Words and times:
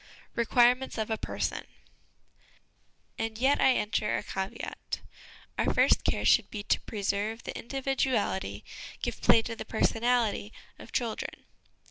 Requirements 0.33 0.97
of 0.97 1.11
a 1.11 1.17
Person. 1.19 1.67
And 3.19 3.37
yet 3.37 3.61
I 3.61 3.75
enter 3.75 4.17
a 4.17 4.23
caveat. 4.23 4.99
Our 5.59 5.71
first 5.71 6.03
care 6.03 6.25
should 6.25 6.49
be 6.49 6.63
to 6.63 6.81
preserve 6.81 7.43
the 7.43 7.55
individuality, 7.55 8.65
give 9.03 9.21
play 9.21 9.43
to 9.43 9.55
the 9.55 9.63
personality, 9.63 10.53
of 10.79 10.91
children. 10.91 11.45